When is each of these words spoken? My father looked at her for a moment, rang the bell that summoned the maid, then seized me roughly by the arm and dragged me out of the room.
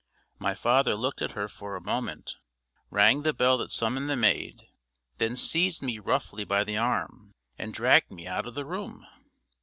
My 0.39 0.55
father 0.55 0.95
looked 0.95 1.21
at 1.21 1.33
her 1.33 1.47
for 1.47 1.75
a 1.75 1.79
moment, 1.85 2.37
rang 2.89 3.21
the 3.21 3.33
bell 3.33 3.59
that 3.59 3.69
summoned 3.69 4.09
the 4.09 4.15
maid, 4.15 4.63
then 5.19 5.35
seized 5.35 5.83
me 5.83 5.99
roughly 5.99 6.43
by 6.43 6.63
the 6.63 6.75
arm 6.77 7.33
and 7.55 7.71
dragged 7.71 8.09
me 8.09 8.25
out 8.25 8.47
of 8.47 8.55
the 8.55 8.65
room. 8.65 9.05